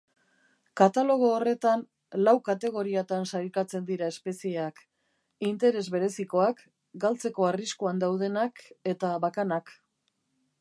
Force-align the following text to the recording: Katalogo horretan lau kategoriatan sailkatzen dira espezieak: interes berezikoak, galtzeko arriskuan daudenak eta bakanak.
Katalogo 0.79 1.27
horretan 1.33 1.83
lau 2.27 2.33
kategoriatan 2.47 3.27
sailkatzen 3.33 3.85
dira 3.91 4.07
espezieak: 4.13 4.81
interes 5.51 5.85
berezikoak, 5.97 6.65
galtzeko 7.05 7.49
arriskuan 7.51 8.03
daudenak 8.07 8.65
eta 8.95 9.13
bakanak. 9.29 9.73